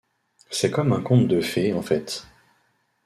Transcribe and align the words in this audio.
C'est 0.49 0.71
comme 0.71 0.93
un 0.93 1.01
conte 1.03 1.27
de 1.27 1.41
fée, 1.41 1.73
en 1.73 1.83
fait. 1.83 2.25